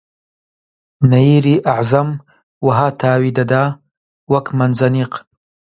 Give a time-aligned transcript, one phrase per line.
[1.11, 2.09] نەییری ئەعزەم
[2.65, 3.65] وەها تاوی دەدا
[4.31, 5.13] وەک مەنجەنیق